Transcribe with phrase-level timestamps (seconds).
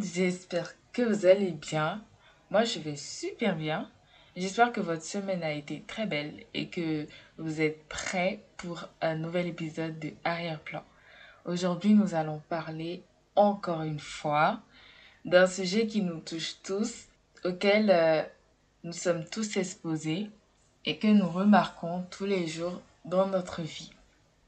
[0.00, 2.04] j'espère que vous allez bien.
[2.52, 3.90] Moi, je vais super bien.
[4.36, 9.16] J'espère que votre semaine a été très belle et que vous êtes prêts pour un
[9.16, 10.84] nouvel épisode de Arrière-plan.
[11.46, 13.02] Aujourd'hui, nous allons parler
[13.34, 14.60] encore une fois
[15.24, 17.08] d'un sujet qui nous touche tous,
[17.44, 18.22] auquel euh,
[18.84, 20.30] nous sommes tous exposés
[20.84, 23.90] et que nous remarquons tous les jours dans notre vie.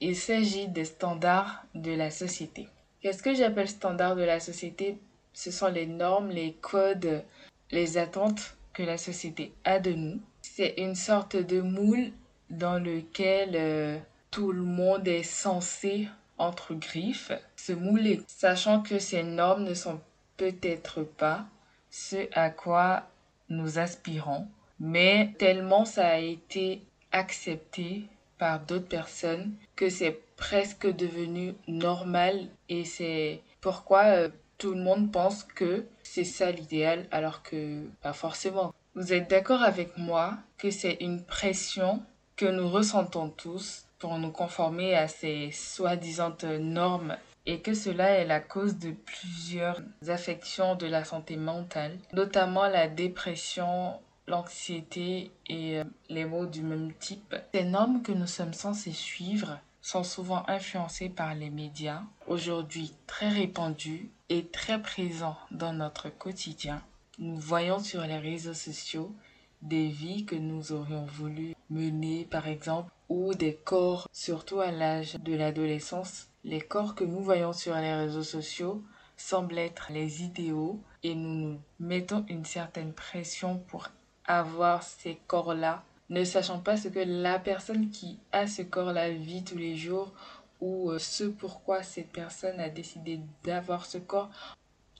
[0.00, 2.68] Il s'agit des standards de la société.
[3.02, 4.96] Qu'est-ce que j'appelle standards de la société?
[5.32, 7.24] Ce sont les normes, les codes,
[7.72, 10.20] les attentes que la société a de nous.
[10.40, 12.12] C'est une sorte de moule
[12.50, 13.98] dans lequel euh,
[14.30, 20.00] tout le monde est censé entre griffes se mouler, sachant que ces normes ne sont
[20.36, 21.46] peut-être pas
[21.90, 23.08] ce à quoi
[23.48, 24.46] nous aspirons,
[24.78, 28.04] mais tellement ça a été accepté
[28.42, 35.12] par d'autres personnes que c'est presque devenu normal et c'est pourquoi euh, tout le monde
[35.12, 38.74] pense que c'est ça l'idéal alors que pas forcément.
[38.96, 42.02] Vous êtes d'accord avec moi que c'est une pression
[42.34, 48.26] que nous ressentons tous pour nous conformer à ces soi-disant normes et que cela est
[48.26, 55.84] la cause de plusieurs affections de la santé mentale, notamment la dépression, l'anxiété et euh,
[56.08, 57.34] les maux du même type.
[57.54, 63.28] Ces normes que nous sommes censés suivre sont souvent influencées par les médias, aujourd'hui très
[63.28, 66.82] répandus et très présents dans notre quotidien.
[67.18, 69.12] Nous voyons sur les réseaux sociaux
[69.60, 75.16] des vies que nous aurions voulu mener, par exemple, ou des corps, surtout à l'âge
[75.16, 76.28] de l'adolescence.
[76.44, 78.82] Les corps que nous voyons sur les réseaux sociaux
[79.16, 83.88] semblent être les idéaux et nous nous mettons une certaine pression pour
[84.26, 89.44] avoir ces corps-là, ne sachant pas ce que la personne qui a ce corps-là vit
[89.44, 90.12] tous les jours
[90.60, 94.30] ou euh, ce pourquoi cette personne a décidé d'avoir ce corps.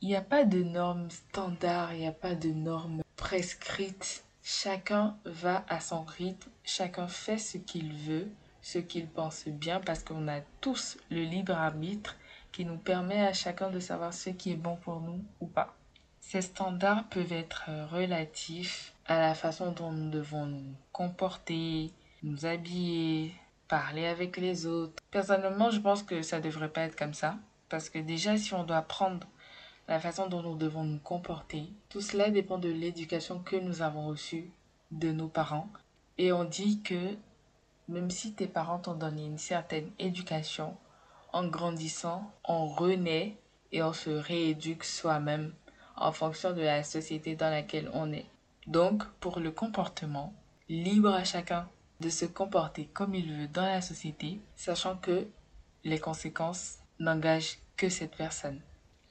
[0.00, 5.14] Il n'y a pas de normes standards, il n'y a pas de normes prescrites Chacun
[5.26, 8.28] va à son rythme, chacun fait ce qu'il veut,
[8.62, 12.16] ce qu'il pense bien, parce qu'on a tous le libre arbitre
[12.50, 15.76] qui nous permet à chacun de savoir ce qui est bon pour nous ou pas.
[16.30, 21.90] Ces standards peuvent être relatifs à la façon dont nous devons nous comporter,
[22.22, 23.32] nous habiller,
[23.66, 25.02] parler avec les autres.
[25.10, 27.38] Personnellement, je pense que ça devrait pas être comme ça.
[27.70, 29.26] Parce que déjà, si on doit prendre
[29.88, 31.62] la façon dont nous devons nous comporter.
[31.88, 34.50] Tout cela dépend de l'éducation que nous avons reçue
[34.90, 35.70] de nos parents.
[36.18, 37.16] Et on dit que
[37.88, 40.76] même si tes parents t'ont donné une certaine éducation,
[41.32, 43.38] en grandissant, on renaît
[43.72, 45.54] et on se rééduque soi-même
[46.00, 48.26] en fonction de la société dans laquelle on est.
[48.66, 50.34] Donc, pour le comportement,
[50.68, 51.68] libre à chacun
[52.00, 55.26] de se comporter comme il veut dans la société, sachant que
[55.84, 58.60] les conséquences n'engagent que cette personne.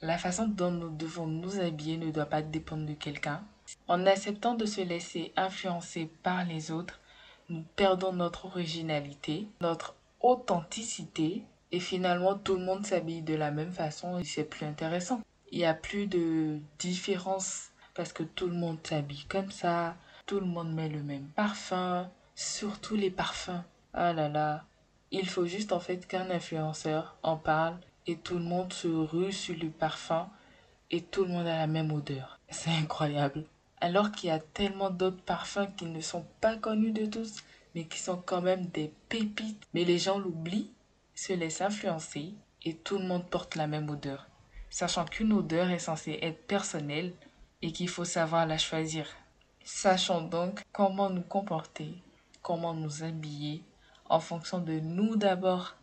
[0.00, 3.42] La façon dont nous devons nous habiller ne doit pas dépendre de quelqu'un.
[3.88, 7.00] En acceptant de se laisser influencer par les autres,
[7.48, 13.72] nous perdons notre originalité, notre authenticité et finalement tout le monde s'habille de la même
[13.72, 15.20] façon et c'est plus intéressant.
[15.50, 20.40] Il n'y a plus de différence parce que tout le monde s'habille comme ça, tout
[20.40, 23.62] le monde met le même parfum, surtout les parfums.
[23.94, 24.64] Ah là là,
[25.10, 29.32] il faut juste en fait qu'un influenceur en parle et tout le monde se rue
[29.32, 30.28] sur le parfum
[30.90, 32.38] et tout le monde a la même odeur.
[32.50, 33.44] C'est incroyable.
[33.80, 37.42] Alors qu'il y a tellement d'autres parfums qui ne sont pas connus de tous,
[37.74, 39.62] mais qui sont quand même des pépites.
[39.72, 40.72] Mais les gens l'oublient,
[41.14, 44.27] se laissent influencer et tout le monde porte la même odeur.
[44.70, 47.12] Sachant qu'une odeur est censée être personnelle
[47.62, 49.06] et qu'il faut savoir la choisir.
[49.64, 51.94] Sachons donc comment nous comporter,
[52.42, 53.62] comment nous habiller
[54.08, 55.74] en fonction de nous d'abord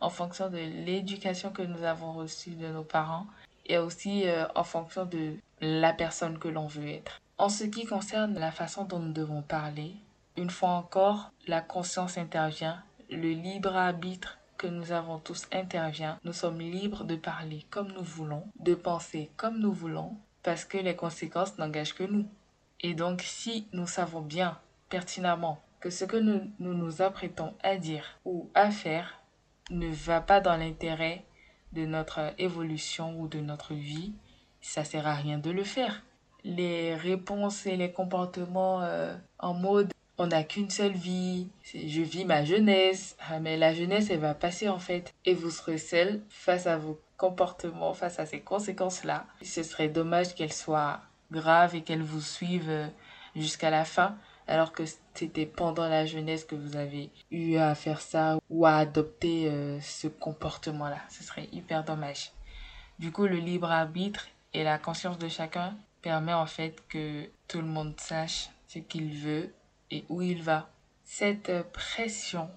[0.00, 3.26] en fonction de l'éducation que nous avons reçue de nos parents
[3.66, 7.20] et aussi euh, en fonction de la personne que l'on veut être.
[7.38, 9.94] En ce qui concerne la façon dont nous devons parler,
[10.36, 16.20] une fois encore, la conscience intervient, le libre arbitre que nous avons tous intervient.
[16.22, 20.78] Nous sommes libres de parler comme nous voulons, de penser comme nous voulons, parce que
[20.78, 22.28] les conséquences n'engagent que nous.
[22.80, 24.56] Et donc si nous savons bien,
[24.88, 29.18] pertinemment, que ce que nous nous, apprêtons à dire ou à faire
[29.70, 31.24] ne va pas dans l'intérêt
[31.72, 34.12] de notre évolution ou de notre vie,
[34.60, 36.04] ça sert à rien de le faire.
[36.44, 42.24] Les réponses et les comportements euh, en mode on n'a qu'une seule vie, je vis
[42.24, 46.22] ma jeunesse, ah, mais la jeunesse elle va passer en fait et vous serez seul
[46.28, 49.26] face à vos comportements, face à ces conséquences-là.
[49.42, 51.00] Ce serait dommage qu'elles soient
[51.30, 52.86] graves et qu'elles vous suivent euh,
[53.34, 54.16] jusqu'à la fin
[54.46, 54.82] alors que
[55.14, 59.80] c'était pendant la jeunesse que vous avez eu à faire ça ou à adopter euh,
[59.80, 60.98] ce comportement-là.
[61.08, 62.32] Ce serait hyper dommage.
[62.98, 67.60] Du coup, le libre arbitre, et la conscience de chacun permet en fait que tout
[67.60, 69.52] le monde sache ce qu'il veut
[69.92, 70.68] et où il va.
[71.04, 72.48] Cette pression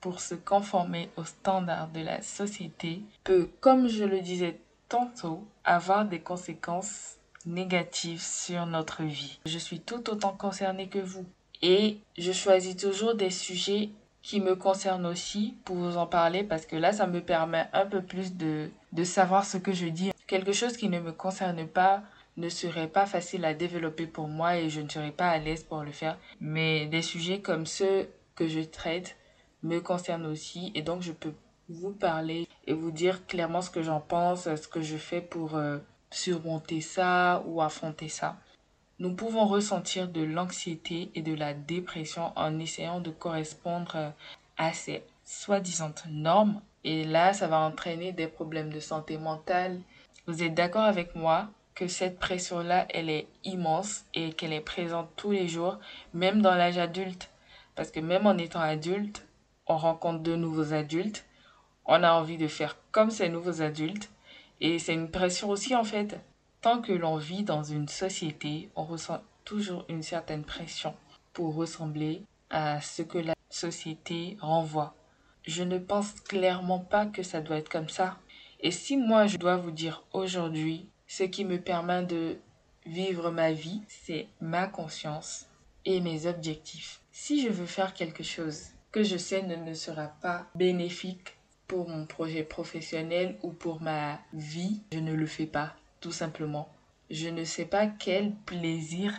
[0.00, 6.06] pour se conformer aux standards de la société peut, comme je le disais tantôt, avoir
[6.06, 9.40] des conséquences négatives sur notre vie.
[9.44, 11.26] Je suis tout autant concernée que vous
[11.60, 13.90] et je choisis toujours des sujets
[14.22, 17.86] qui me concernent aussi pour vous en parler parce que là, ça me permet un
[17.86, 20.12] peu plus de, de savoir ce que je dis.
[20.26, 22.02] Quelque chose qui ne me concerne pas
[22.38, 25.64] ne serait pas facile à développer pour moi et je ne serais pas à l'aise
[25.64, 26.16] pour le faire.
[26.40, 29.16] Mais des sujets comme ceux que je traite
[29.62, 31.34] me concernent aussi et donc je peux
[31.68, 35.56] vous parler et vous dire clairement ce que j'en pense, ce que je fais pour
[35.56, 35.78] euh,
[36.10, 38.36] surmonter ça ou affronter ça.
[39.00, 44.10] Nous pouvons ressentir de l'anxiété et de la dépression en essayant de correspondre euh,
[44.56, 46.60] à ces soi-disant normes.
[46.84, 49.80] Et là, ça va entraîner des problèmes de santé mentale.
[50.26, 51.48] Vous êtes d'accord avec moi?
[51.78, 55.78] Que cette pression-là, elle est immense et qu'elle est présente tous les jours,
[56.12, 57.30] même dans l'âge adulte.
[57.76, 59.24] Parce que même en étant adulte,
[59.68, 61.24] on rencontre de nouveaux adultes.
[61.84, 64.10] On a envie de faire comme ces nouveaux adultes.
[64.60, 66.18] Et c'est une pression aussi, en fait.
[66.62, 70.96] Tant que l'on vit dans une société, on ressent toujours une certaine pression
[71.32, 74.96] pour ressembler à ce que la société renvoie.
[75.44, 78.16] Je ne pense clairement pas que ça doit être comme ça.
[78.58, 82.38] Et si moi je dois vous dire aujourd'hui ce qui me permet de
[82.86, 85.46] vivre ma vie, c'est ma conscience
[85.84, 87.00] et mes objectifs.
[87.10, 91.88] Si je veux faire quelque chose que je sais ne, ne sera pas bénéfique pour
[91.88, 96.68] mon projet professionnel ou pour ma vie, je ne le fais pas tout simplement.
[97.10, 99.12] Je ne sais pas quel plaisir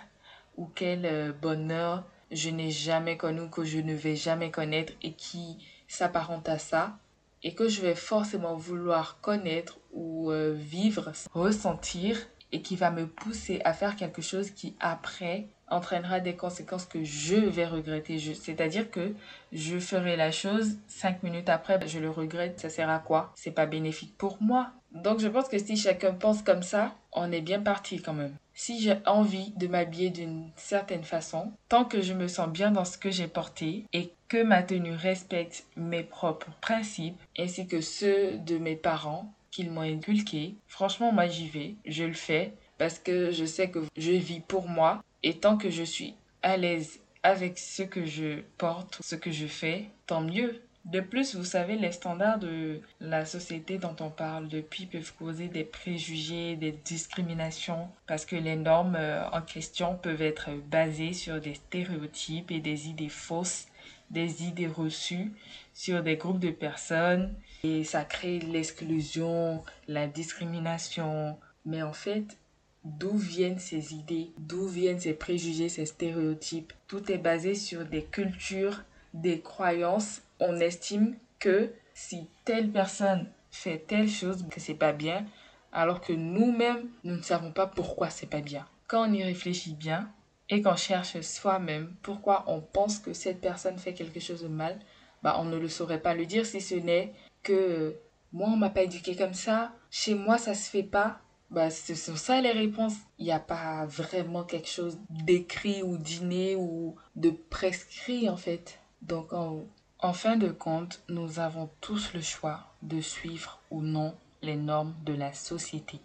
[0.57, 5.13] ou quel euh, bonheur je n'ai jamais connu, que je ne vais jamais connaître et
[5.13, 5.57] qui
[5.87, 6.97] s'apparente à ça
[7.43, 12.17] et que je vais forcément vouloir connaître ou euh, vivre, ressentir
[12.51, 17.03] et qui va me pousser à faire quelque chose qui après entraînera des conséquences que
[17.03, 18.17] je vais regretter.
[18.19, 19.13] C'est-à-dire que
[19.51, 23.31] je ferai la chose, cinq minutes après, je le regrette, ça sert à quoi?
[23.35, 24.71] C'est pas bénéfique pour moi.
[24.91, 28.35] Donc je pense que si chacun pense comme ça, on est bien parti quand même.
[28.53, 32.85] Si j'ai envie de m'habiller d'une certaine façon, tant que je me sens bien dans
[32.85, 38.37] ce que j'ai porté et que ma tenue respecte mes propres principes ainsi que ceux
[38.39, 43.31] de mes parents qu'ils m'ont inculqués, franchement moi j'y vais, je le fais parce que
[43.31, 47.57] je sais que je vis pour moi et tant que je suis à l'aise avec
[47.57, 50.61] ce que je porte, ce que je fais, tant mieux.
[50.91, 55.47] De plus, vous savez, les standards de la société dont on parle depuis peuvent causer
[55.47, 61.39] des préjugés, des discriminations, parce que les normes euh, en question peuvent être basées sur
[61.39, 63.67] des stéréotypes et des idées fausses,
[64.09, 65.31] des idées reçues
[65.75, 71.37] sur des groupes de personnes, et ça crée l'exclusion, la discrimination.
[71.65, 72.37] Mais en fait,
[72.83, 76.73] d'où viennent ces idées, d'où viennent ces préjugés, ces stéréotypes?
[76.87, 78.81] Tout est basé sur des cultures,
[79.13, 80.23] des croyances.
[80.39, 85.25] On estime que si telle personne fait telle chose, que c'est pas bien,
[85.71, 88.65] alors que nous-mêmes, nous ne savons pas pourquoi c'est pas bien.
[88.87, 90.11] Quand on y réfléchit bien
[90.49, 94.79] et qu'on cherche soi-même pourquoi on pense que cette personne fait quelque chose de mal,
[95.21, 97.95] bah on ne le saurait pas le dire si ce n'est que
[98.31, 101.19] moi on m'a pas éduqué comme ça, chez moi ça se fait pas,
[101.51, 102.95] bah, ce sont ça les réponses.
[103.17, 108.79] Il n'y a pas vraiment quelque chose d'écrit ou d'inné ou de prescrit en fait.
[109.01, 109.65] Donc en,
[110.01, 114.95] en fin de compte, nous avons tous le choix de suivre ou non les normes
[115.03, 115.99] de la société.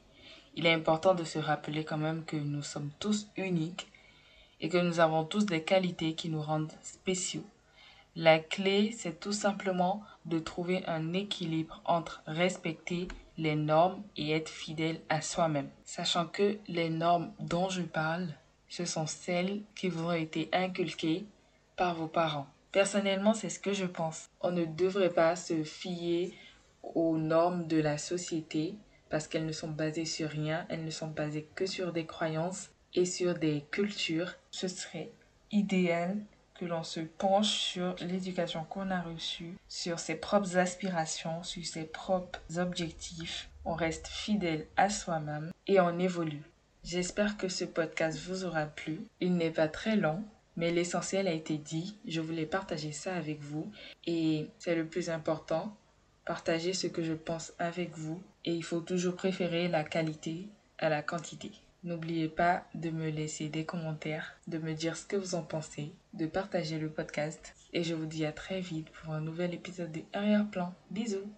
[0.56, 3.86] Il est important de se rappeler quand même que nous sommes tous uniques
[4.60, 7.44] et que nous avons tous des qualités qui nous rendent spéciaux.
[8.16, 14.48] La clé, c'est tout simplement de trouver un équilibre entre respecter les normes et être
[14.48, 15.70] fidèle à soi-même.
[15.84, 18.28] Sachant que les normes dont je parle,
[18.68, 21.26] ce sont celles qui vous ont été inculquées
[21.76, 22.46] par vos parents.
[22.74, 24.28] Personnellement, c'est ce que je pense.
[24.40, 26.36] On ne devrait pas se fier
[26.82, 28.74] aux normes de la société
[29.10, 32.70] parce qu'elles ne sont basées sur rien, elles ne sont basées que sur des croyances
[32.92, 34.34] et sur des cultures.
[34.50, 35.12] Ce serait
[35.52, 36.16] idéal
[36.58, 41.84] que l'on se penche sur l'éducation qu'on a reçue, sur ses propres aspirations, sur ses
[41.84, 43.50] propres objectifs.
[43.64, 46.42] On reste fidèle à soi-même et on évolue.
[46.82, 49.06] J'espère que ce podcast vous aura plu.
[49.20, 50.24] Il n'est pas très long,
[50.56, 51.96] mais l'essentiel a été dit.
[52.06, 53.70] Je voulais partager ça avec vous
[54.06, 55.76] et c'est le plus important.
[56.24, 60.88] Partager ce que je pense avec vous et il faut toujours préférer la qualité à
[60.88, 61.52] la quantité.
[61.82, 65.92] N'oubliez pas de me laisser des commentaires, de me dire ce que vous en pensez,
[66.14, 67.54] de partager le podcast.
[67.74, 70.72] Et je vous dis à très vite pour un nouvel épisode de Arrière-Plan.
[70.90, 71.30] Bisous